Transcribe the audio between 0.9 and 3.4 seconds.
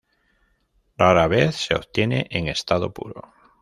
Rara vez se obtiene en estado puro.